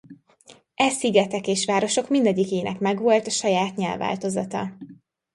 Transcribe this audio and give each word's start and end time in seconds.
E 0.75 0.89
szigetek 0.89 1.47
és 1.47 1.65
városok 1.65 2.09
mindegyikének 2.09 2.79
megvolt 2.79 3.27
a 3.27 3.29
saját 3.29 3.75
nyelvváltozata. 3.75 4.73